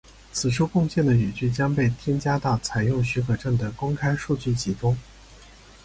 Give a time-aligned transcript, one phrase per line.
[0.31, 4.97] 此处贡献的语句将被添加到采用许可证的公开数据集中。